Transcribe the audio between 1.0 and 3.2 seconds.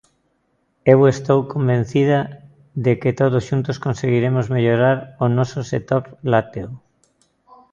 estou convencida de que